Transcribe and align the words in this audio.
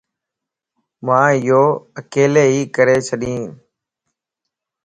مان 1.05 1.23
ايو 1.35 1.63
اڪيلي 1.99 2.45
ھي 2.53 2.61
ڪري 2.75 2.97
ڇڏين 3.07 3.43